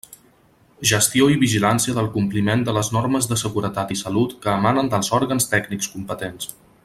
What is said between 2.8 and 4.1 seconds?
normes de seguretat i